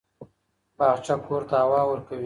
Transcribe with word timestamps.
باغچه 0.77 1.15
کور 1.25 1.41
ته 1.49 1.55
هوا 1.63 1.81
ورکوي. 1.87 2.19